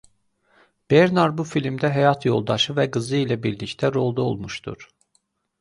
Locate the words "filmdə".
1.49-1.91